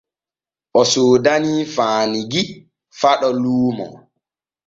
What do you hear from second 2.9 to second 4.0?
Faɗo luumo.